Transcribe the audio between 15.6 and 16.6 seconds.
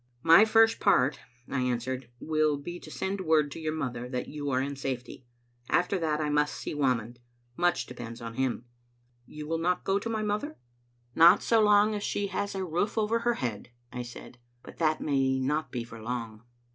be for long.